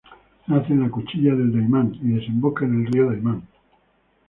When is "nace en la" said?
0.47-0.89